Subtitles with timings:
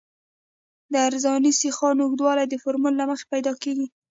[0.91, 3.87] د عرضاني سیخانو اوږدوالی د فورمول له مخې پیدا کیږي